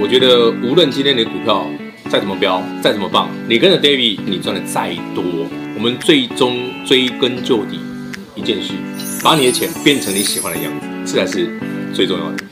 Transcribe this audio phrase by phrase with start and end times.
[0.00, 1.66] 我觉得无论今天你的股票
[2.08, 5.24] 再怎么飙，再怎么棒，你跟着 David，你赚的再多，
[5.74, 6.56] 我们最终
[6.86, 7.80] 追根究底
[8.36, 8.74] 一件事，
[9.24, 11.50] 把你的钱变成你喜欢的样子，这才是
[11.92, 12.44] 最重要的。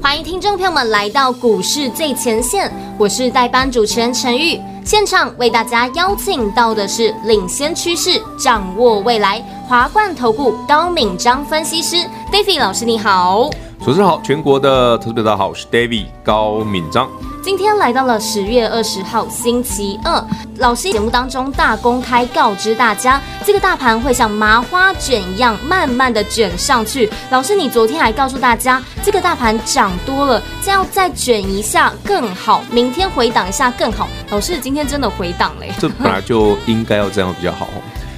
[0.00, 4.60] 欢迎听众朋友们来到股市最前线，我是代班主持人陈玉。
[4.84, 11.96] 现场为大家邀请到的是领先趋势、掌握未来华冠投顾高敏章分析师
[12.30, 13.48] David 老师，你好。
[13.82, 17.08] 主持人好，全国的投资者大家好，我是 David 高敏章。
[17.44, 20.26] 今天来到了十月二十号星期二，
[20.56, 27.06] 老师节目当中大公开告知大家，这个大盘会像麻花卷一样慢慢的卷上去。
[27.30, 34.08] 老师，你昨天还告诉大家，这个大盘涨多了，这样再卷一下更好，明天回档一下更好。
[34.30, 35.66] 老师，今天真的回档了。
[35.78, 37.68] 这本来就应该要这样比较好。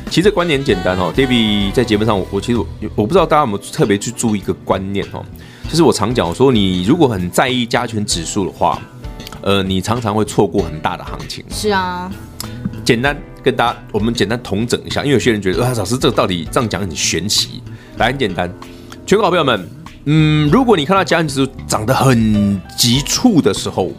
[0.09, 5.21] 其实观念简单哦，David 在节目上，我其实我我不知道大家有没有特别去注意一个观念哦，
[5.69, 8.81] 就是我常讲说，你如果很在意加权指数的话。
[9.47, 11.45] 呃，你常常会错过很大的行情。
[11.49, 12.11] 是啊，
[12.85, 17.63] 简单跟大家，我们简单统整一下，因为有些人觉得，啊，老师这个到底这样讲很玄奇。
[17.97, 18.53] 来，很简单，
[19.07, 19.71] 全国好朋友们，
[20.07, 23.93] 嗯，如果你看到加权指数涨得很急促的时候，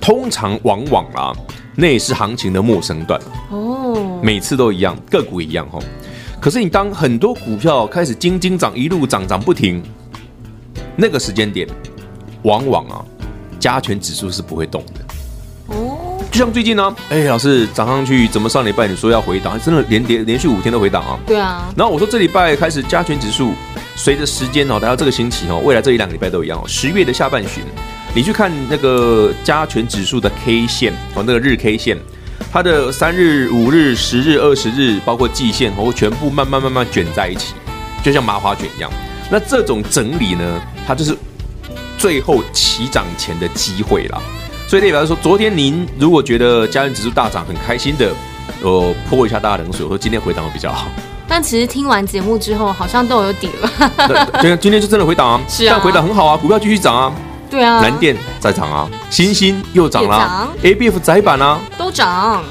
[0.00, 1.32] 通常往往啊，
[1.76, 3.20] 那也是行情的陌生段。
[3.52, 5.78] 哦，每次都一样，个股一样哈。
[6.40, 9.80] 可是你当很多股票开始斤斤涨，一路涨涨不停，
[10.96, 11.64] 那个时间点，
[12.42, 13.04] 往往啊。
[13.60, 21.16] 加权指数是不会动的哦，就像最近呢，哎，老师涨上去，怎么上礼拜你说要回档，真的连连连续五天都回档啊？
[21.24, 21.72] 对啊。
[21.76, 23.52] 然后我说这礼拜开始加权指数，
[23.94, 26.64] 随着时间哦，来到这个星期哦，未来这一两个礼拜都一样哦。
[26.66, 27.62] 十月的下半旬，
[28.12, 31.96] 你去看那个加权指数的 K 线哦，那个日 K 线，
[32.50, 37.54] 它的三日、五日、十日、二十日，包括季线哦，全部慢慢慢慢卷在一起，
[38.02, 38.90] 就像麻花卷一样。
[39.30, 41.16] 那这种整理呢，它就是。
[42.00, 44.20] 最后起涨前的机会了，
[44.66, 48.10] 所以代表说，昨天您如果觉得家人指数大涨很开心的，
[48.62, 50.86] 呃，泼一下大家冷水，我说今天回档会比较好。
[51.28, 53.70] 但其实听完节目之后，好像都有底了。
[54.08, 57.12] 对， 今今天就真的回档啊，是啊，但回档很好啊，股票继续涨啊。
[57.50, 62.42] 对啊，南电在涨啊，星星又涨了，ABF 窄板啊都涨。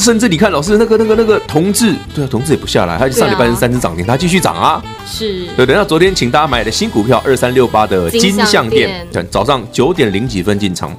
[0.00, 4.82] 甚至你看老师那个那个那个同志，对啊，同志也不下来，他上礼拜是三只涨停，他继续涨啊。
[5.06, 5.46] 是。
[5.54, 10.96] 对，等下昨天请大家买的新股票二三六八的金像电，对，早上九点零几分进场，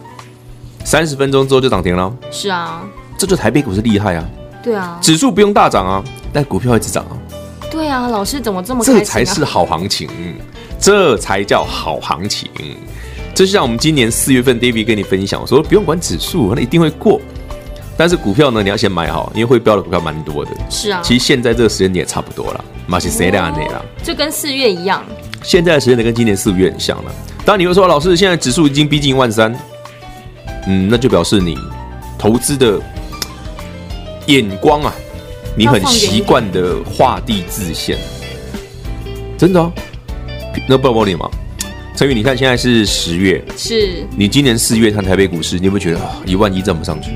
[0.86, 2.14] 三十分钟之后就涨停了。
[2.30, 2.84] 是啊，
[3.18, 4.24] 这就台北股市厉害啊。
[4.64, 7.18] 对啊，指数不用大涨啊，但股票一直涨啊。
[7.72, 8.86] 对啊，老师怎么这么、啊？
[8.86, 10.08] 这才是好行情，
[10.80, 12.48] 这才叫好行情。
[13.34, 17.20] 就像我们今年四月份，David 跟你分享说，不用管指数，那一定会过。
[18.02, 20.50] 但是股票呢，你要先买好，因为会标的股票蛮多的。
[20.72, 25.06] 是啊，其实现在这个时间点也差不多了，马西谁两内了，就跟四月一样。
[25.44, 27.12] 现在的时间点跟今年四五月很像了。
[27.46, 29.56] 当然你会说，老师现在指数已经逼近万三，
[30.66, 31.56] 嗯，那就表示你
[32.18, 32.82] 投资的
[34.26, 34.92] 眼光啊，
[35.56, 38.00] 你很习惯的画地自限，
[39.38, 39.72] 真的、啊？
[40.68, 41.30] 那不报你吗？
[41.96, 47.12] 陈宇，你看现在是十月，是你今年四月看台北股市，你有没有觉得啊，一万一站不上去？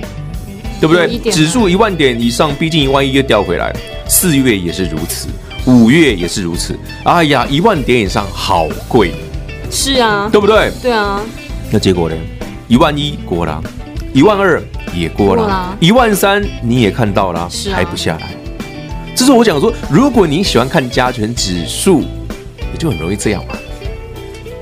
[0.85, 1.31] 对不对？
[1.31, 3.73] 指数一万点以上，毕竟一万一又掉回来。
[4.07, 5.27] 四月也是如此，
[5.65, 6.77] 五月也是如此。
[7.03, 9.11] 哎呀，一万点以上好贵。
[9.71, 10.71] 是啊，对不对？
[10.79, 11.19] 对啊。
[11.71, 12.15] 那结果呢？
[12.67, 13.63] 一万一过了，
[14.13, 14.61] 一万二
[14.93, 18.29] 也过了，一万三你也看到了，还不下来。
[19.15, 22.01] 这是我讲说，如果你喜欢看加权指数，
[22.71, 23.55] 也就很容易这样嘛。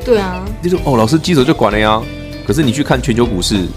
[0.06, 0.46] 对啊。
[0.62, 2.02] 就是哦，老师记者就管了呀。
[2.48, 3.68] 可是你去看全球股市，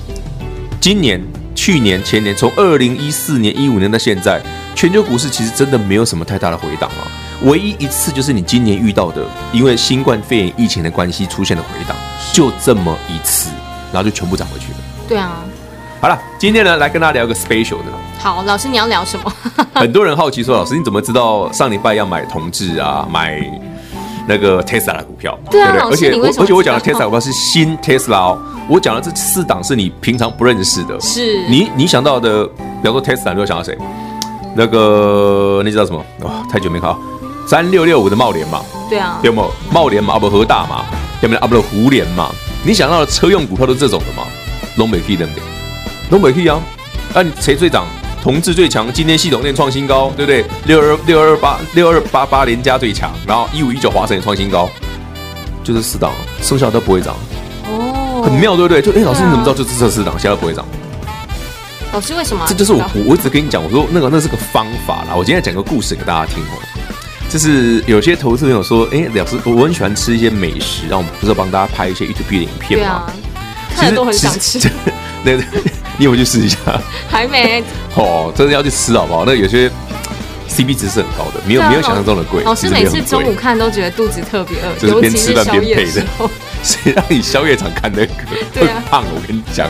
[0.81, 1.21] 今年。
[1.57, 4.41] 去年、前年，从二零一四年、一五年到现在，
[4.77, 7.03] 全球股市其实真的没有什么太大的回档啊。
[7.43, 11.97] 唯一一次就是你今年遇到的，因为新冠肺炎疫情的关系出现的回档，
[12.33, 13.51] 就这么一次，
[13.93, 14.79] 然后就全部涨回去了。
[15.09, 15.43] 对啊。
[15.99, 17.87] 好了，今天呢，来跟大家聊个 special 的。
[18.19, 19.33] 好，老师你要聊什么？
[19.75, 23.41] 很多人好奇说，老师你怎么知道上礼拜要买同志啊，买
[24.27, 25.39] 那个 Tesla 的股票？
[25.51, 25.91] 对啊，对不对？
[25.91, 28.39] 而且我而且我讲的 Tesla 股票是新 Tesla 哦。
[28.69, 33.77] 我讲的这四档是你平常不认识的，是你你想到的，比方说 Tesla，你会想到谁？
[34.57, 36.05] 那个你知道什么？
[36.23, 36.99] 哇、哦，太久没考，
[37.47, 38.61] 三六六五的茂联嘛？
[38.91, 40.15] 对啊，有没有茂联嘛？
[40.15, 40.85] 啊不和大嘛？
[41.21, 42.31] 有没有啊不胡联嘛？
[42.65, 44.27] 你想到的车用股票都是这种的吗？
[44.77, 45.45] 东北 K 等等，
[46.11, 46.61] 东北 K 啊？
[47.15, 47.87] 那你谁最涨？
[48.27, 50.45] 同志最强，今天系统链创新高，对不对？
[50.65, 54.69] 六二六二八六二八八联嘉最强，然后一五一九华晨也创新高，
[55.63, 56.11] 就是四档，
[56.43, 57.15] 剩下都不会涨。
[57.69, 58.83] 哦很妙，对不对？
[58.83, 60.67] 就哎，老师，你怎么知道就是这四档，现在不会涨？
[61.93, 62.45] 老师为什么？
[62.49, 65.15] 这就是我我我一直跟你讲，我说那个那是个方法啦。
[65.17, 66.59] 我今天讲个故事给大家听哦。
[67.31, 73.05] 就是有些投资朋友说，哎，老师，我很喜欢吃一些美食，然后我们不是帮大家拍一些 YouTube 的影片吗？
[73.07, 73.13] 啊、
[73.77, 74.69] 看着都很想吃。
[75.23, 75.45] 那个，
[75.99, 76.59] 你有没有去试一下？
[77.11, 77.63] 还没。
[77.95, 79.25] 哦，真的要去吃好不好？
[79.25, 79.71] 那有些
[80.49, 82.43] CP 值是很高的，没有、啊、没有想象中的贵。
[82.45, 86.05] 老师每次中午看都觉得肚子特别饿，就是边吃饭边配的。
[86.63, 88.13] 谁让你宵夜场看那个？
[88.55, 89.69] 会胖，我跟你讲。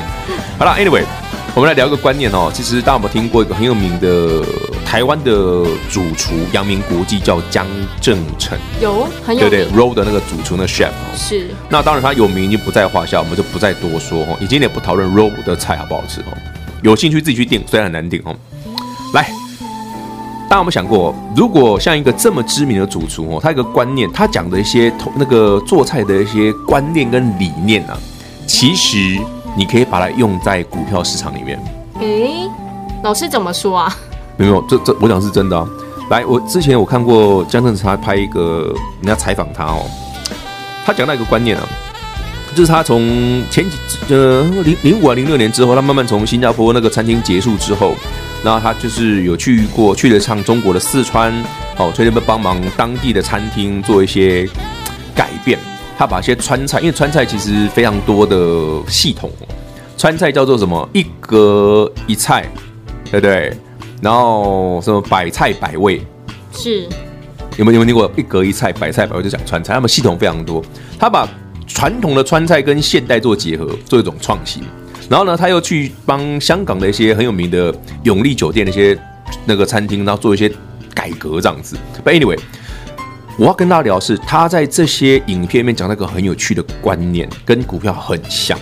[0.58, 1.04] 好了，Anyway。
[1.56, 4.44] 我们来聊一个观念哦，其实大家有没有听过一个很有名的
[4.84, 5.32] 台湾的
[5.90, 7.66] 主厨，扬名国际叫江
[7.98, 11.48] 正成，有很有名对对，Roll 的那个主厨那 chef 是。
[11.70, 14.36] 那当然他有名已经不在话下，我们就不再多说哦。
[14.38, 16.36] 已经也不讨论 Roll 的菜好不好吃哦，
[16.82, 18.36] 有兴趣自己去订，虽然很难订哦。
[19.14, 19.22] 来，
[20.50, 27.96] 大家有没有想过，如果像一个这么知名的主厨哦，他一个观念，他讲的一些那个做菜的一些观念跟理念啊，
[28.46, 29.18] 其实。
[29.56, 31.58] 你可以把它用在股票市场里面。
[32.00, 32.48] 诶，
[33.02, 33.96] 老师怎么说啊？
[34.36, 35.66] 没有，这这我讲是真的啊。
[36.10, 39.82] 来，我之前我看过江正才拍一个人家采访他哦，
[40.84, 41.66] 他讲到一个观念啊，
[42.54, 47.94] 就是他从前几呃零零五啊零六年之后，他慢慢从新加坡那个餐厅结束之后，
[48.44, 51.32] 然后他就是有去过去了趟中国的四川
[51.78, 54.48] 哦，所以他们帮忙当地的餐厅做一些
[55.14, 55.58] 改变。
[55.98, 58.36] 他把一些川菜，因为川菜其实非常多的
[58.86, 59.30] 系统，
[59.96, 62.46] 川菜叫做什么一格一菜，
[63.10, 63.56] 对不对？
[64.02, 66.02] 然后什么百菜百味，
[66.52, 66.86] 是
[67.56, 69.22] 有没有有没有听过一格一菜百菜百味？
[69.22, 70.62] 就讲川菜，他们系统非常多。
[70.98, 71.26] 他把
[71.66, 74.62] 传统的川菜跟现代做结合，做一种创新。
[75.08, 78.98] 然后呢，他又去帮香港的一些很有名的永利酒店的一些
[79.46, 80.52] 那个餐厅，然后做一些
[80.94, 81.74] 改革这样子。
[82.04, 82.38] But anyway。
[83.38, 88.58] 我要跟大家聊的是，他在这些影片里面讲那个很有趣的观念，跟股票很像。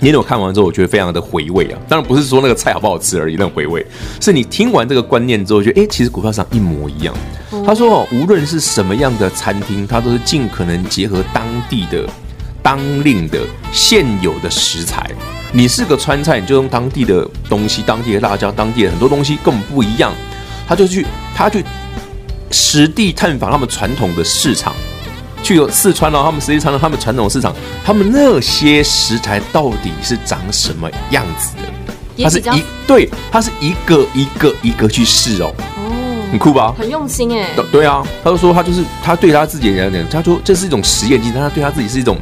[0.00, 1.78] 因为我看完之后，我觉得非常的回味啊。
[1.86, 3.84] 当然不是说那个菜好不好吃而已，那种回味
[4.18, 7.14] 是你听完这个观念之后，觉得哎，其实股票上一模一样。
[7.66, 12.08] 他说哦，无论是什么样的餐厅，他都是尽可能结合当地的、
[12.62, 13.40] 当令的、
[13.72, 15.10] 现有的食材。
[15.52, 20.14] 你是个川菜，你就用当地的东西，当地的辣椒，当地的很多东西根本不一样。
[20.66, 21.04] 他就去，
[21.34, 21.62] 他去。
[22.50, 24.74] 实地探访他们传统的市场，
[25.42, 27.54] 去有四川哦，他们实际上他们传统市场，
[27.84, 31.62] 他们那些食材到底是长什么样子的？
[32.20, 36.74] 它是一对，它是一个一个一个去试哦，哦，很酷吧？
[36.76, 37.50] 很用心哎。
[37.70, 42.18] 对啊，他就说他就是他对他自己来讲，他说这是一种实验精他对他自己是一种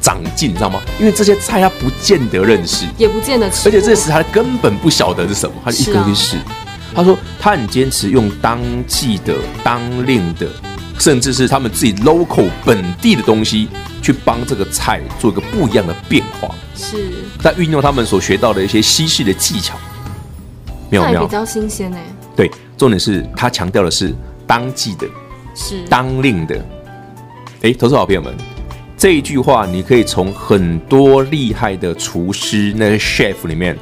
[0.00, 0.80] 长进，你知道吗？
[1.00, 6.36] 因为这些菜他不见得认识，也不见得吃，而且这些食材根本不晓得是什么，他一个一个去试。
[6.94, 9.34] 他说他很坚持用当季的、
[9.64, 10.46] 当令的，
[10.98, 13.68] 甚至是他们自己 local 本地的东西，
[14.02, 16.54] 去帮这个菜做一个不一样的变化。
[16.74, 19.76] 是，在运用他们所学到的一些西式的技巧，
[20.90, 21.96] 没有没有，比较新鲜呢。
[22.36, 24.14] 对，重点是他强调的是
[24.46, 25.06] 当季的，
[25.54, 26.62] 是当令的。
[27.62, 28.34] 哎，投资好朋友们，
[28.98, 33.76] 这一句话你可以从很多厉害的厨师那些 chef 里面，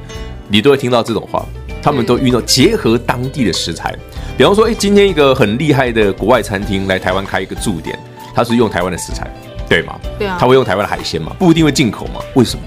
[0.48, 1.44] 你都会听到这种话。
[1.82, 3.94] 他们都运用结合当地的食材，
[4.36, 7.98] 比方说，哎，今天一个很厉害的国外餐厅来台湾开一个驻点，
[8.34, 9.26] 他是用台湾的食材，
[9.68, 9.98] 对吗？
[10.18, 10.36] 对啊。
[10.38, 11.34] 他会用台湾的海鲜吗？
[11.38, 12.20] 不一定会进口吗？
[12.34, 12.62] 为什么？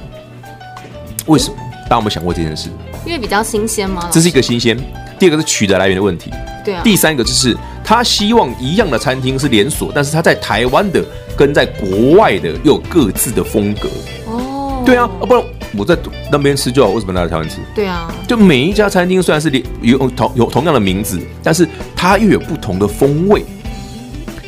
[1.27, 1.55] 为什么？
[1.83, 2.69] 大家有没有想过这件事？
[3.05, 4.09] 因为比较新鲜吗？
[4.11, 4.77] 这是一个新鲜。
[5.19, 6.31] 第二个是取得来源的问题。
[6.65, 6.81] 对啊。
[6.83, 11.03] 第三个就是他希望一样的餐厅是连锁，但是他在台湾的
[11.37, 13.89] 跟在国外的又有各自的风格。
[14.25, 14.81] 哦。
[14.85, 15.43] 对啊，不然。
[15.77, 15.97] 我在
[16.31, 17.57] 那边吃就好，为什么来台湾吃？
[17.73, 19.49] 对啊，就每一家餐厅虽然是
[19.81, 23.43] 有同有同样的名字，但是它又有不同的风味。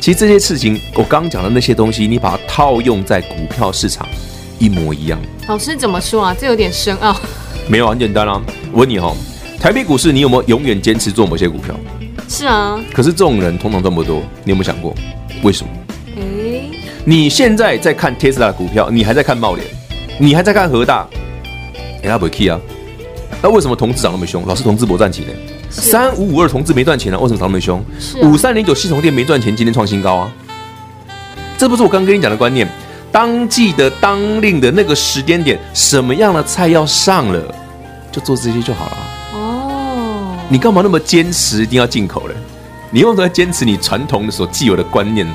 [0.00, 4.06] 其实这些事情，我刚刚讲的那些东西，你把它套用在股票市场，
[4.58, 5.18] 一模一样。
[5.48, 6.36] 老师怎么说啊？
[6.38, 7.16] 这有点深奥。
[7.66, 8.40] 没有，很简单啊。
[8.72, 9.12] 我问你哈，
[9.58, 11.74] 台北股市你有没有永远坚持做某些股票？
[12.28, 12.78] 是啊。
[12.92, 14.94] 可是这种人通常这么多，你有没有想过
[15.42, 15.72] 为什么？
[16.16, 16.70] 诶，
[17.04, 19.66] 你现在在看 Tesla 的股票，你还在看茂联。
[20.18, 21.06] 你还在看和大，
[22.02, 22.58] 哎，他不 key 啊？
[23.42, 24.46] 那为什么同志涨那么凶？
[24.46, 25.32] 老师，同志没赚钱呢？
[25.68, 27.18] 三五五二同志没赚钱啊？
[27.18, 27.84] 为什么涨那么凶？
[28.22, 30.32] 五三零九系统店没赚钱，今天创新高啊？
[31.58, 32.66] 这不是我刚跟你讲的观念？
[33.12, 37.54] 当季的当令的那个时间点，什么样的菜要上了，
[38.10, 38.96] 就做这些就好了。
[39.34, 42.34] 哦，你干嘛那么坚持一定要进口呢？
[42.90, 45.34] 你为什么坚持你传统的所既有的观念呢？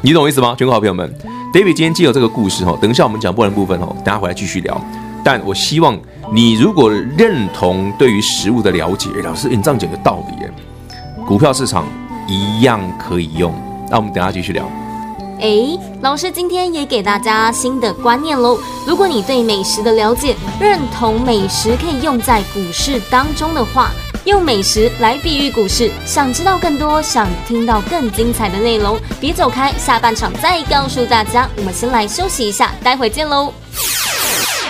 [0.00, 0.54] 你懂我意思吗？
[0.56, 1.12] 全国好朋友们。
[1.52, 4.80] David 今天既有这个故事哈，等一下我们讲不完部分哦，等下回来继续聊。
[5.24, 5.98] 但我希望
[6.32, 10.46] 你如果认同对于食物的了解，老师你这样讲有道理，
[11.26, 11.84] 股票市场
[12.28, 13.52] 一样可以用。
[13.90, 14.64] 那我们等下继续聊。
[15.40, 18.56] 哎，老师今天也给大家新的观念喽。
[18.86, 23.90] 如果你对美食的了解，认同美食可以用在股市当中的话，
[24.24, 25.90] 用美食来比喻股市。
[26.04, 31.48] 想知道更多，想听到更精彩的内容，别走开，下半场再告诉大家。
[31.56, 33.52] 我们先来休息一下，待会见喽。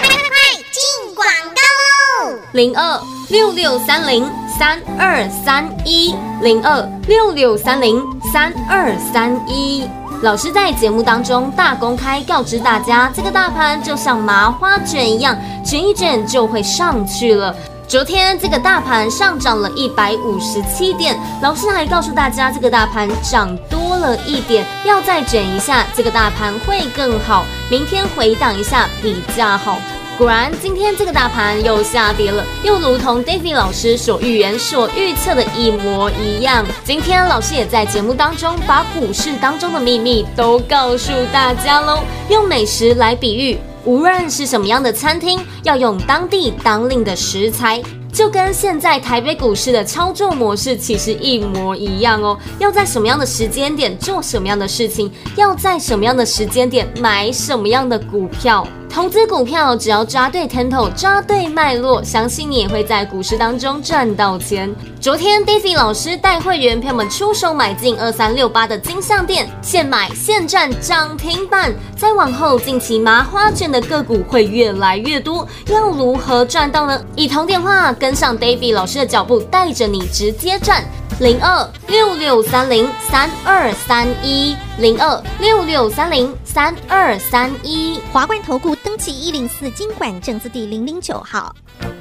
[0.00, 2.38] 快快快，进广告喽！
[2.52, 8.02] 零二六六三零三二三一零二六六三零
[8.32, 9.88] 三二三一。
[10.22, 17.56] 老师在节目当中大公开告知大家，这个大盘就像麻花卷一样，卷一卷就会上去了。
[17.90, 27.44] 昨天这个大盘上涨了一百五十七点，老师还告诉大家，这个大盘涨多了一点，要再卷一下，这个大盘会更好。
[27.68, 29.76] 明天回档一下比较好。
[30.16, 36.64] 果然，今天这个大盘又下跌了，又如同 David 老师所预言、所预测的一模一样。
[36.84, 47.82] 今天老师也在节目当中把股市当中的秘密都告诉大家喽，用美食来比喻，无论是什么样的餐厅，要用当地当令的食材。
[48.12, 52.36] 就跟现在台北股市的操作模式其实一模一样哦。
[52.58, 58.66] 要在什么样的时间点做什么样的事情，要在什么样的时间点买什么样的股票。
[58.92, 64.68] 投资股票只要抓对 tempo，抓对脉络，相信你也会在股市当中赚到钱。
[65.00, 71.72] 昨天 Daisy 老师带会员朋友们出手买进二三六八的金像电，现买现赚涨停板。
[71.96, 77.00] 再往后，近期麻花卷的个股会越来越多，要如何赚到呢？
[77.14, 80.84] 一通电话跟上 Daisy 老师的脚步，带着你直接赚。
[81.20, 91.54] 零二六六三零三二三一零二六六三零三二三一，华冠投顾登记一零四金管证字第零零九号，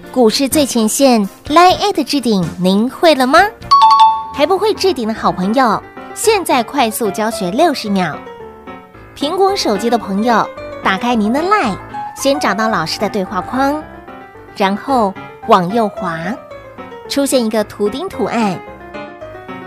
[0.09, 3.41] 股市最前线 Line@ at 置顶，您会了吗？
[4.33, 5.83] 还不会置顶的好朋友，
[6.15, 8.17] 现在快速教学六十秒。
[9.17, 10.47] 苹果手机的朋友，
[10.81, 11.75] 打开您的 Line，
[12.15, 13.83] 先找到老师的对话框，
[14.55, 15.13] 然后
[15.49, 16.17] 往右滑，
[17.09, 18.57] 出现一个图钉图案。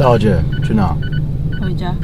[0.00, 0.96] 大小姐，去哪？
[1.60, 1.94] 回家。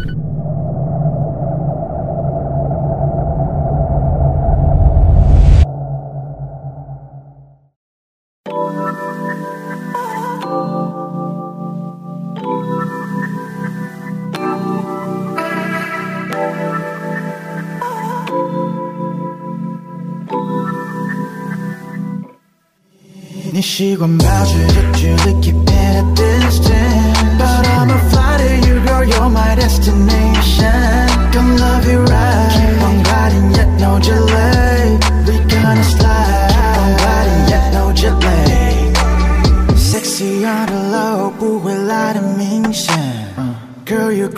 [23.52, 25.55] 你习惯保持着距离，keep it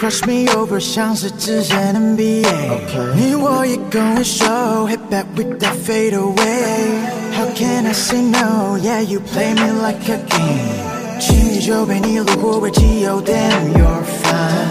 [0.07, 2.45] crush me over，像是之前 NBA。
[3.15, 4.45] 你我一攻一守，
[4.87, 8.77] hit back with that fade away。How can I say no?
[8.77, 11.19] Yeah, you play me like a game。
[11.19, 14.69] 轻易就被你虏获为己有，Damn, you're fine。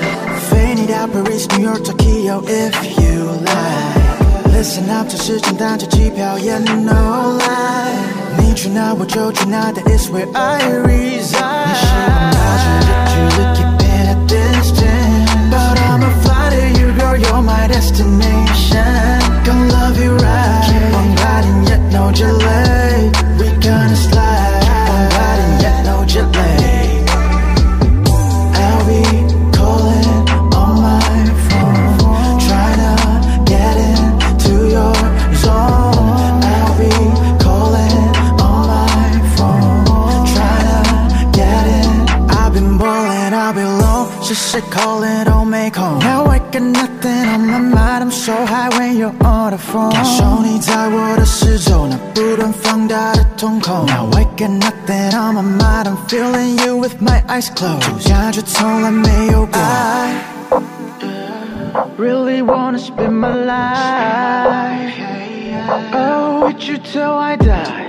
[0.50, 8.38] 飞你到 Paris, New York, Tokyo, if you like。Listen up，这是简单，这机票也 no lie。
[8.38, 11.66] 你去哪我就去哪，That is where I reside。
[11.66, 13.65] 你习惯保持着距离
[17.19, 19.19] you're my destination.
[19.45, 20.63] Gonna love you right.
[20.67, 23.11] Keep on riding, yet no delay.
[23.39, 24.61] We gonna slide.
[24.65, 27.05] Keep on riding, yet no delay.
[28.63, 29.01] I'll be
[29.57, 30.09] calling
[30.61, 30.99] on my
[31.47, 31.97] phone?
[33.45, 34.95] Get into your
[35.43, 36.41] zone.
[36.55, 36.93] I'll be
[37.43, 37.97] calling
[38.47, 39.85] on my phone?
[41.37, 41.89] Get in
[42.29, 42.77] I've been
[43.33, 43.83] I've been
[45.25, 46.06] don't make home
[46.56, 49.92] Now I got nothing on my mind, I'm so high when you're on the phone。
[49.92, 53.84] 感受你在我的四周，那不断放大的瞳孔。
[53.84, 57.82] Now I got nothing on my mind, I'm feeling you with my eyes closed。
[58.02, 59.60] 这感觉从来没有过。
[61.74, 64.94] I really wanna spend my life,
[65.92, 67.85] oh with you till I die。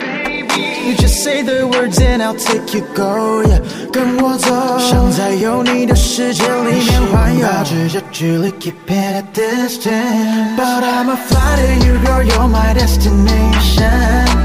[0.86, 7.48] You just say the words and I'll take you go, yeah，跟我走，想在有你的世界里面环游。
[7.48, 13.90] 保持着距离，keep it at distance。But I'ma fly to you, girl, you're my destination.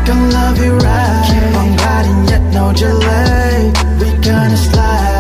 [0.07, 1.25] Gonna love you right.
[1.27, 3.73] Keep on riding, yet no delay.
[3.99, 5.12] We gonna slide.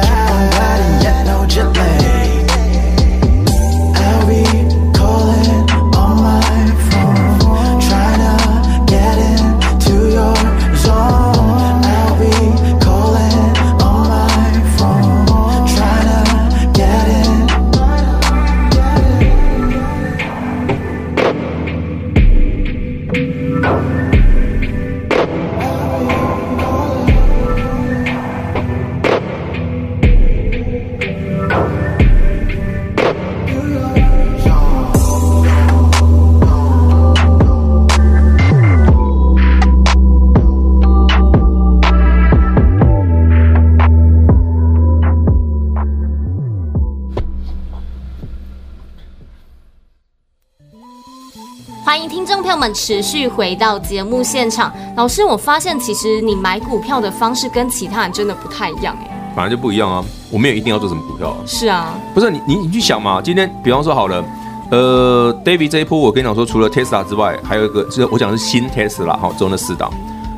[52.63, 54.73] 们持续回到节目现场。
[54.95, 59.33] 老师，我发现其实你买股票的方式跟其他人真的不太一样哎。
[59.35, 60.01] 本来就不一样啊，
[60.31, 61.37] 我没有一定要做什么股票啊。
[61.45, 64.23] 是啊，不是你你你去想嘛，今天比方说好了，
[64.71, 69.91] 呃，David 这一波我跟你讲说，除了 Tesla 之外，还有一个就是我讲是新 Tesla 哈，中的四档，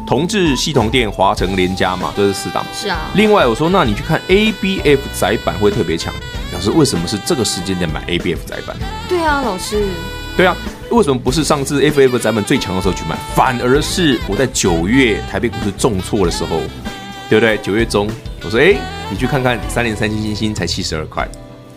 [0.08, 2.66] 同志、系统店、华城、联家嘛，这是四档。
[2.74, 2.98] 是啊。
[3.14, 6.12] 另外我说，那你去看 ABF 窄板会特别强，
[6.52, 8.76] 老师为什么是这个时间点买 ABF 窄板？
[9.08, 9.86] 对啊，老师。
[10.38, 10.54] 对啊，
[10.92, 16.60] 为什么不是上次 FF 咱们最强的时候去买，反而是我在九月台北股市重挫的时候，
[17.30, 17.58] 对不对？
[17.58, 18.08] 九月中
[18.44, 18.76] 我说，哎，
[19.10, 21.28] 你去看看三零三星星星才七十二块，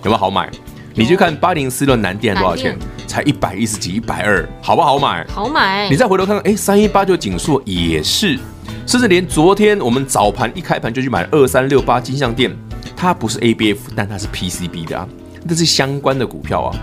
[0.05, 0.49] 有没有好买？
[0.95, 2.77] 你去看八零四六南电多少钱？
[3.07, 5.27] 才一百一十几、一百二，好不好买？
[5.29, 5.89] 好买。
[5.89, 8.39] 你再回头看看，哎，三一八九景硕也是，
[8.87, 12.55] 甚至连昨天我们早盘一开盘就去买二三六八金像店，
[12.95, 15.09] 它不是 ABF，但它是 PCB 的啊，
[15.45, 16.77] 那是相关的股票啊。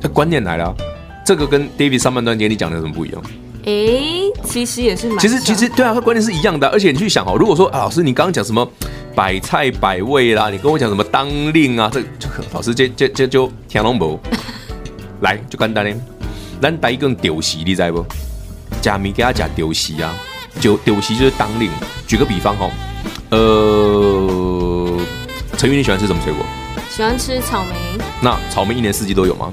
[0.00, 0.74] 那观念来了，
[1.28, 3.22] 这个跟 David 上半段跟你讲的有什么不一样？
[3.66, 4.00] 哎，
[4.44, 5.18] 其实也是蛮……
[5.18, 6.66] 其实其实对啊，它观念是一样的。
[6.68, 8.66] 而且你去想哦，如果说啊，老师你刚刚讲什么
[9.14, 14.18] 百菜百味啦，你跟我讲什么当令啊，这就老师这这这就听拢无。
[15.20, 15.94] 来，就简单嘞，
[16.62, 18.02] 咱第一个丢席，你知不？
[18.80, 20.14] 假米给他讲丢席啊，
[20.62, 21.70] 丢丢席就是当令。
[22.06, 22.70] 举个比方哈，
[23.28, 24.98] 呃，
[25.58, 26.42] 陈宇你喜欢吃什么水果？
[26.88, 28.02] 喜欢吃草莓。
[28.22, 29.52] 那草莓一年四季都有吗？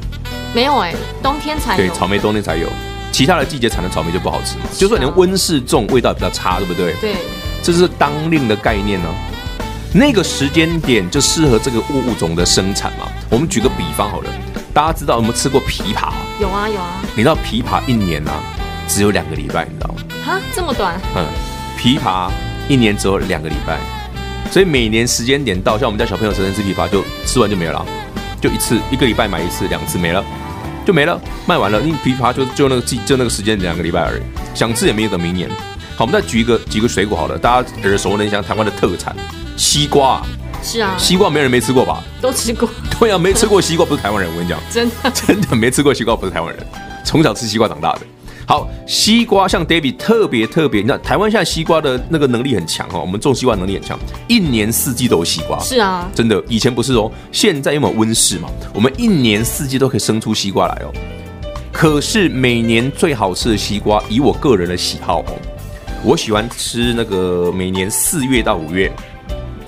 [0.55, 1.77] 没有哎、欸，冬天才有。
[1.77, 2.65] 对，草莓冬天才有，
[3.11, 4.63] 其他的季节产的草莓就不好吃嘛。
[4.77, 6.93] 就说你温室种，味道比较差，对不对？
[7.01, 7.15] 对，
[7.61, 9.15] 这是当令的概念呢、啊。
[9.93, 13.05] 那个时间点就适合这个物种的生产嘛。
[13.29, 14.29] 我们举个比方好了，
[14.73, 16.13] 大家知道有没有吃过枇杷？
[16.39, 17.03] 有啊有啊。
[17.15, 18.39] 你知道枇杷一年呢、啊、
[18.87, 19.95] 只有两个礼拜，你知道吗？
[20.25, 20.97] 啊，这么短？
[21.17, 21.27] 嗯，
[21.77, 22.31] 枇杷
[22.69, 23.77] 一年只有两个礼拜，
[24.49, 27.85] 所以每年时间点到，像我们家小朋友生日吃枇杷，就吃完就没有了，
[28.39, 30.23] 就一次一个礼拜买一次，两次没了。
[30.85, 31.81] 就没了，卖完了。
[31.81, 34.21] 因为枇杷就就那个季就那个时间两个礼拜而已，
[34.53, 35.49] 想吃也没有等明年。
[35.97, 39.15] 好，我们再举一个几个水果好了，大家耳熟能详，台湾的特产
[39.57, 40.21] 西瓜。
[40.61, 42.03] 是啊，西瓜没人没吃过吧？
[42.21, 42.69] 都吃过。
[42.99, 46.65] 对啊，没吃过西瓜不是台湾人，我跟你讲， 真的真的没吃过西瓜不是台湾人，
[47.03, 47.99] 从小吃西瓜长大的。
[48.47, 55.59] 好，西瓜像 David 特别特别，你知道台湾现在西瓜的那个能力很强哦，我们种西瓜能力很强，一年四季都有西瓜。
[55.59, 60.93] 是啊，真的，以前不是哦，现在因为温室嘛，我们一年四季都可以生出西瓜来哦。
[61.71, 65.35] 可是每年最好吃的西瓜，以我个人的喜好哦，
[66.03, 68.91] 我喜欢吃那个每年四月到五月，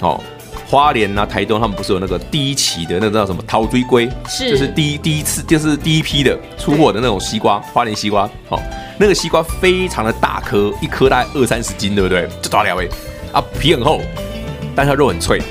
[0.02, 0.22] 哦，
[0.69, 8.62] 花莲啊、台东他们不是有那个第一期的那个叫什么桃追龟，是，就是第一第一次就是第一批的出货的那种西瓜，花莲西瓜，哦，
[8.99, 12.27] 那个西瓜非常的大颗，一颗大概二三十斤，对不对？
[12.41, 12.89] 就抓两位
[13.32, 14.01] 啊，皮很厚，
[14.75, 15.41] 但它肉很脆，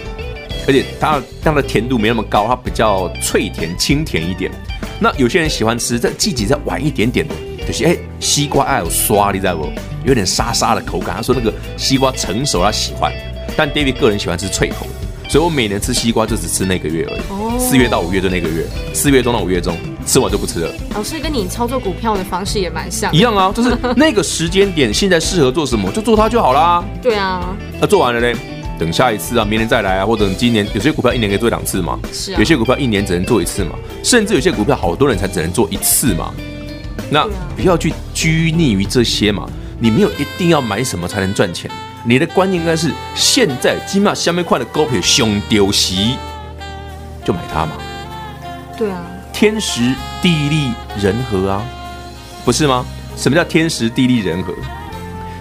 [0.66, 4.52] 而且它它的甜度没那么高，它比较脆甜清甜一点。
[5.00, 7.34] 那有些人喜欢吃这季节再晚一点点的，
[7.66, 9.70] 就是哎，西瓜爱有刷，你知道不？
[10.04, 11.16] 有点沙沙的口感。
[11.16, 13.12] 他说那个西瓜成熟他喜欢，
[13.56, 20.72] 但 David 个人喜欢吃脆口的，所以我每年吃西瓜就只吃那个月而已，四月到五月就那个月，四月中到五月中吃完就不吃了。
[20.94, 26.84] 老师跟你操作股票的方式也蛮像，一样啊，就是那个时间点现在适合做什么就做它就好啦。
[27.02, 28.36] 对啊，那做完了嘞，
[28.78, 32.38] 等下一次啊，明年再来啊，或者今年有些股票一年可以做两次嘛，是啊。
[32.38, 33.72] 有些股票一年只能做一次嘛，
[34.04, 36.32] 甚至有些股票好多人才只能做一次嘛。
[37.10, 37.28] 那啊。
[37.56, 39.48] 不要去拘泥于这些嘛，
[39.80, 41.70] 你没有一定要买什么才能赚钱，
[42.08, 46.16] 你的观念应该是现在起码下面块的股票熊丢席，
[47.24, 47.72] 就买它嘛。
[48.78, 49.92] 对啊，天时
[50.22, 51.62] 地利人和啊，
[52.44, 52.84] 不是吗？
[53.16, 54.54] 什么叫天时地利人和？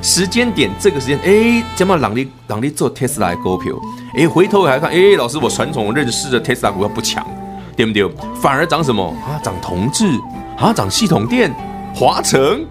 [0.02, 3.74] 时间点这个时间，哎，怎么让你让你做 Tesla 的股票？
[4.18, 7.26] 哎，回头来看，哎，老师，我传统认识的 Tesla 股票不强，
[7.76, 8.10] 对不对？
[8.42, 9.38] 反而涨什么啊？
[9.44, 10.08] 涨同志
[10.58, 10.74] 啊？
[10.74, 11.54] 涨系统电、
[11.94, 12.66] 华城，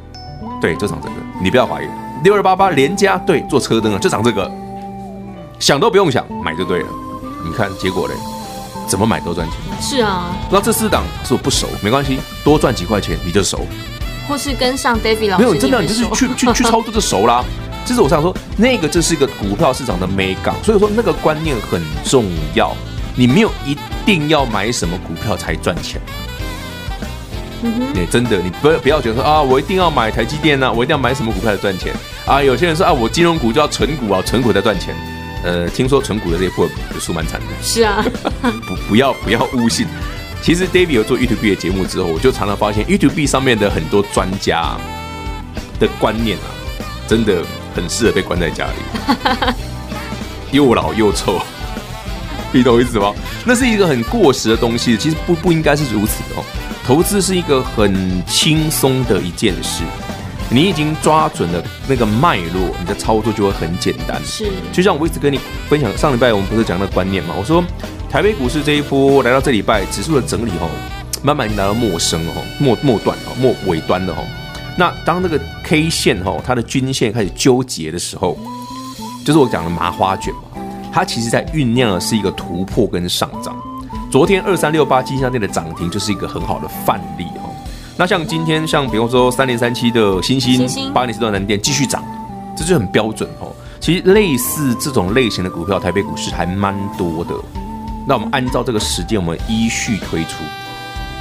[0.61, 1.15] 对，就涨这个。
[1.43, 1.87] 你不要怀疑，
[2.25, 4.51] 六二八八联嘉，对，做车灯啊，就涨这个，
[5.59, 6.89] 想都不用想，买就对了。
[7.45, 8.15] 你看结果嘞，
[8.89, 9.59] 怎么买都赚钱。
[9.79, 13.67] 是啊，那这四档是我不熟，没关系，多赚几块钱你就熟。
[14.27, 17.45] 或是跟上 David 老师，没有，你真的你就是去去去操作就熟啦。
[17.85, 22.75] 这是我想说，那个这是一个股票市场的美感，所以说那个观念很重要。
[23.15, 26.01] 你没有一定要买什么股票才赚钱。
[27.63, 31.95] 嗯哼，你真的，你不要不要觉得说啊，我一定要买台积电啊，我一定要买什么股票才赚钱
[32.27, 32.43] 啊？
[32.43, 34.95] 有些人说啊，我金融股就要存股啊，存股才赚钱。
[35.43, 37.47] 呃，听说存股的这一波也输蛮惨的。
[37.63, 38.05] 是啊，
[38.67, 39.87] 不不要不要误信。
[40.43, 44.77] 其实 David 有做 YouTube 的节目之后，我就常常发现 YouTube 上面的很多专家
[45.79, 46.49] 的观念啊，
[47.07, 47.43] 真的
[47.75, 49.55] 很适合被关在家里，
[50.53, 51.41] 又老又臭，
[52.53, 53.13] 你懂我意思吗？
[53.45, 56.45] 那是一个很过时的东西，其实不不应该是如此的哦。
[56.87, 59.83] 投资是一个很轻松的一件事，
[60.51, 64.23] 你已经抓准了那个脉络，你的操作就会很简单。
[64.25, 67.35] 是，就像我一直跟你分享，上礼拜我们不是讲那个观念嘛？
[67.37, 67.65] 我说
[68.11, 70.69] 台北股市这一波来到这礼拜指数的整理吼，
[71.23, 74.23] 慢慢已经来到末生吼，末末段哦，末尾端的吼。
[74.77, 78.37] 那当这个 K 线吼，它的均线开始纠结的时候，
[79.25, 80.43] 就是我讲的麻花卷嘛，
[80.93, 83.57] 它其实在酝酿的是一个突破跟上涨。
[84.11, 87.44] 昨天二三六八金像电的涨停就是一个很好的范例哦。
[87.97, 92.05] 那像今天像比方说三零三七的星星，八零四段南电继续涨，
[92.57, 93.55] 这就很标准哦。
[93.81, 97.35] 其实类似这种类型的股票，台北股市还蛮多的。
[98.07, 100.43] 那我们按照这个时间，我们依序推出，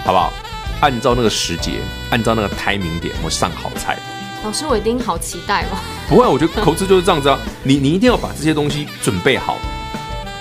[0.03, 0.33] 好不好？
[0.81, 1.73] 按照那个时节，
[2.09, 3.97] 按照那个 timing 点，我们上好菜。
[4.43, 5.77] 老师，我一定好期待哦。
[6.09, 7.39] 不会，我觉得投资就是这样子啊。
[7.63, 9.57] 你你一定要把这些东西准备好。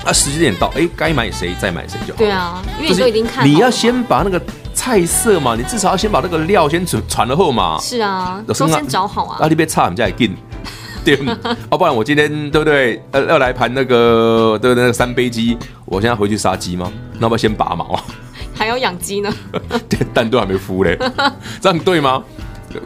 [0.04, 2.18] 啊，时间点到，哎，该买谁再买谁就好。
[2.18, 4.40] 对啊，因为你都已经看，你要先把那个
[4.82, 7.78] 菜色嘛，你至少要先把那个料先传传了后嘛。
[7.80, 9.38] 是啊，都先找好啊。
[9.40, 10.36] 啊，你别差，我们再来进。
[11.04, 11.16] 对，
[11.70, 13.00] 哦，不然我今天对不对？
[13.12, 14.82] 呃，要来盘那个对不对？
[14.82, 16.90] 那个三杯鸡，我现在回去杀鸡吗？
[17.14, 18.02] 那要不要先拔毛啊？
[18.52, 19.32] 还要养鸡呢？
[20.12, 20.98] 蛋都还没孵嘞，
[21.62, 22.20] 这样对吗？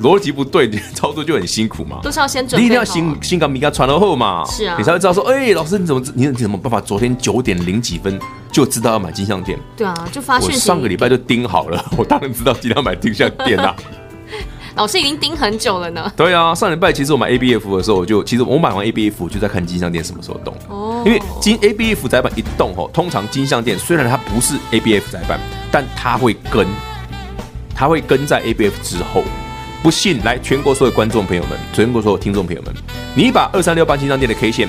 [0.02, 1.98] 逻辑不对，你操作就很辛苦嘛。
[2.02, 4.44] 都是要先准备，你一定要先先把米给传了后嘛。
[4.46, 6.80] 是啊，你才会知道说，哎、欸，老师你怎么你你怎么办法？
[6.80, 8.18] 昨天九点零几分
[8.52, 9.58] 就知道要买金像店？
[9.76, 10.56] 对啊，就发讯息。
[10.56, 13.74] 我上个礼拜就盯好了，我当然知道今天要买金像店啊。
[14.74, 16.12] 老师已经盯很久了呢。
[16.14, 20.54] 对啊，上礼拜其实我买 ABF 的时候，我就其实我买完 ABF 就在看金像店什么时候动。
[20.68, 21.02] 哦。
[21.06, 25.40] 因为金 ABF 载板一动吼，通常金像店虽然它不是 ABF 载板，
[25.72, 26.66] 但它会跟，
[27.74, 29.24] 它会跟在 ABF 之后。
[29.86, 32.74] 不信，来全国所有观众朋友们，全国所有听众朋友们，
[33.14, 34.68] 你把二三六八金商店的 K 线，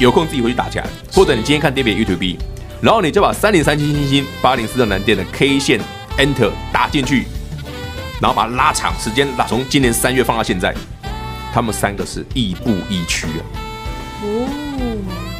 [0.00, 2.36] 有空自己回去打起来，或者你今天看 David YouTube，
[2.80, 5.80] 然后你就把三零三七星星八零四的南电的 K 线
[6.18, 7.26] Enter 打进去，
[8.20, 10.74] 然后把它拉长时间，拉从今年三月放到现在，
[11.54, 13.42] 他们三个是亦步亦趋啊，
[14.24, 14.48] 哦，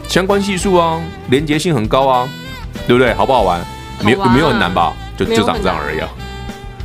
[0.09, 2.29] 相关系数啊，连结性很高啊，
[2.87, 3.13] 对不对？
[3.13, 3.61] 好不好玩？
[4.05, 4.95] 没有没有很难吧？
[5.19, 6.09] 就就长这样而已啊。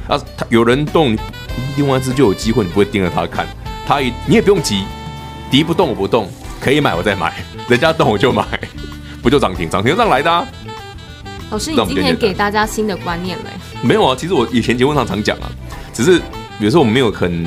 [0.08, 1.16] 啊，他有人动。
[1.78, 3.48] 另外一只就有机会，你不会盯着它看，
[3.86, 4.84] 它一你也不用急，
[5.50, 8.46] 敌不动我不动，可以买我再买， 人家动我就买，
[9.22, 10.46] 不就涨停涨停上来的啊？
[11.50, 13.50] 老师，你今天给大家新的观念嘞？
[13.82, 15.52] 没有啊，其实我以前节目上常讲啊，
[15.94, 16.22] 只是
[16.60, 17.46] 有时候我们没有很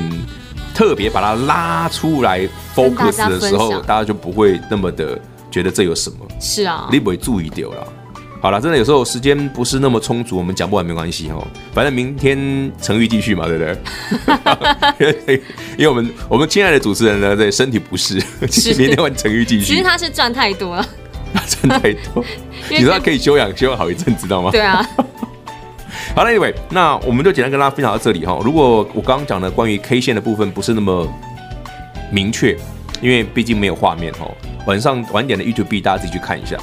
[0.73, 6.17] 特别把它拉出来 focus 的时候，大家就不会那么的觉得这有什么。
[6.39, 7.87] 是啊，你不会注意掉了。
[8.45, 11.43] 好了，真的有时候时间不是那么充足，我们讲不完没关系哦。
[11.73, 12.37] 反正明天
[12.79, 13.63] 成玉继续嘛，对不
[14.99, 15.41] 对？
[15.79, 18.23] 因为我们我们亲爱的主持人呢，对身体不适，
[18.77, 19.65] 明天换成玉继续。
[19.65, 20.85] 其实他是赚太多了，
[21.47, 22.23] 赚太多。
[22.69, 24.51] 你说他可以休养休养好一阵，知道吗？
[24.51, 24.87] 对啊。
[26.15, 28.39] 好了，Anyway，那我们就简单跟大家分享到这里哈。
[28.43, 31.11] 如果我刚刚讲的关于 K 线的部分不是那么
[32.11, 32.55] 明确，
[33.01, 34.29] 因为毕竟没有画面哈。
[34.67, 36.55] 晚上晚点的 YouTube 大家自己去看一下。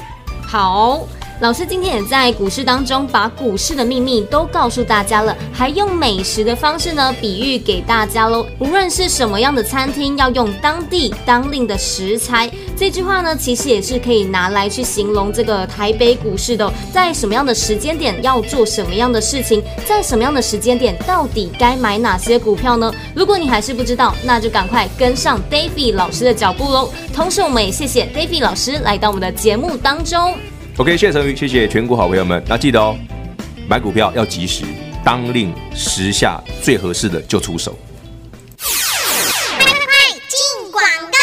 [0.47, 1.05] 好。
[1.39, 8.45] 老师今天也在股市当中把股市的秘密都告诉大家了，还用美食的方式呢比喻给大家喽。
[8.59, 22.93] 无论是什么样的餐厅，要用当地当令的食材，这句话呢，其实也是可以拿来去形容这个台北股市的，在什么样的时间点要做什么样的事情，在什么样的时间点到底该买哪些股票呢？
[23.13, 26.89] 如果你还是不知道，那就赶快跟上 David 老师的脚步喽。
[27.13, 30.33] 同时，我们也谢谢 David 老师来到我们的节目当中。
[30.77, 32.43] OK，谢谢陈宇，谢谢全国好朋友们。
[32.47, 32.97] 那记得哦，
[33.69, 34.65] 买股票要及时，
[35.05, 37.77] 当令时下最合适的就出手。
[40.71, 41.17] 广告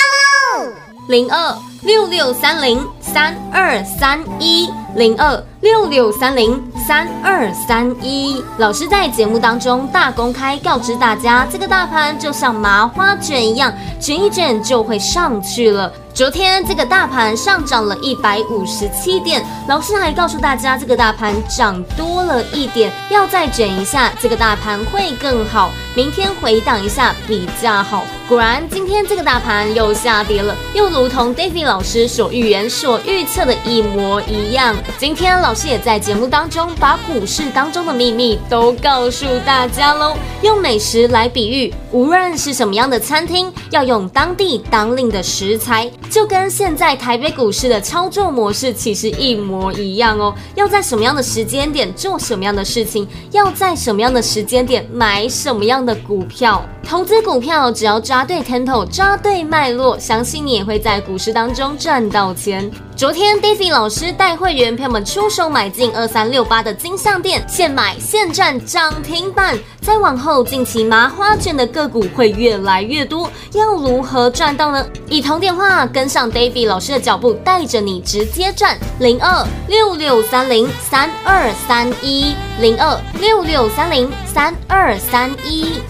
[0.63, 0.73] 喽
[1.09, 15.93] 零二六六三零三二三一零二六六三零三二三一，老师在节目当中大公开告知大家，这个大盘就像麻花卷一样，卷一卷就会上去了。
[16.13, 25.71] 昨天这个大盘上涨了一百五十七点，老师还告诉大家，这个大盘涨多了一点，要再卷一下，这个大盘会更好。
[25.95, 28.05] 明天回档一下比较好。
[28.29, 34.77] 果然，今天这个大盘又下跌了，又如同 David 老师所预言、所预测的一模一样。
[34.99, 45.91] 今天老师也在节目当中把股市当中的秘密都告诉大家喽，用美食来比喻，无论是什么样的餐厅，要用当地当令的食材。
[46.11, 50.35] 就跟现在台北股市的操作模式其实一模一样哦。
[50.55, 56.63] 要在什么样的时间点做什么样的事情，要在什么样的时间点买什么样的股票。
[56.83, 62.71] 投资股票只要抓对 tempo，抓对脉络，相信你也会在股市当中赚到钱。
[63.01, 69.59] 昨天 David 老师带会员朋友们出手买进二三六八的金项店，现买现赚涨停板。
[69.81, 74.87] 再往后，近期麻花卷的个股会越来越多，要如何赚到呢？
[75.09, 85.81] 以通电话跟上 David 老师的脚步，带着你直接赚零二六六三零三二三一零二六六三零三二三一。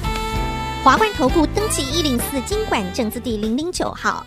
[0.84, 4.24] 华冠投顾登记一零四经管证字第零零九号。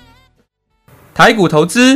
[1.13, 1.95] 台股投资。